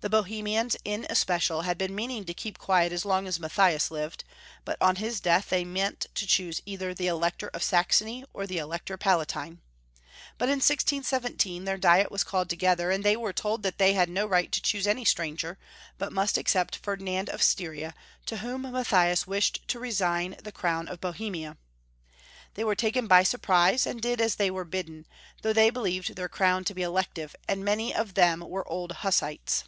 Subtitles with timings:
[0.00, 4.22] The Bohemians in especial had been meaning to keep quiet as long as Mattliias lived,
[4.66, 8.58] but on liis death they meant to choose either the Elector of Saxony or the
[8.58, 9.62] Elector Palatine.
[10.36, 14.10] But in 1617 their diet was called together, and they were told that they had
[14.10, 15.56] no right to choose any stranger,
[15.96, 17.94] but must accept Ferdinand of Styria,
[18.26, 21.56] to whom Matthias wished to resign the crown of Bo hemia.
[22.52, 25.06] They were taken by surprise, and did as they were bidden,
[25.40, 29.22] though they believed their crown to be elective, and many of them were old Huss
[29.22, 29.64] ites.